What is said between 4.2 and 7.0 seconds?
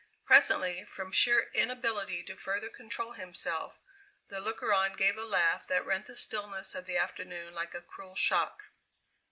the looker on gave a laugh that rent the stillness of the